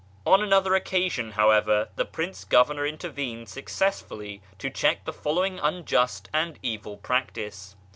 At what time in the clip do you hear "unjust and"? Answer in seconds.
5.59-6.57